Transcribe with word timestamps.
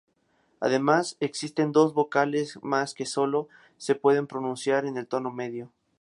Además, 0.59 1.15
existen 1.19 1.71
dos 1.73 1.93
vocales 1.93 2.57
más 2.63 2.95
que 2.95 3.05
sólo 3.05 3.49
se 3.77 3.93
pueden 3.93 4.25
pronunciar 4.25 4.87
en 4.87 4.97
el 4.97 5.05
tono 5.05 5.29
medio. 5.31 5.71